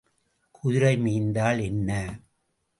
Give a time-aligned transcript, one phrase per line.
[0.55, 1.89] குதிரை மேய்ந்தால் என்ன?